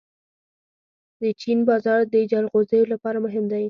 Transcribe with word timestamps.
د 1.21 1.23
چین 1.41 1.59
بازار 1.69 2.01
د 2.13 2.15
جلغوزیو 2.31 2.89
لپاره 2.93 3.17
مهم 3.25 3.45
دی. 3.51 3.59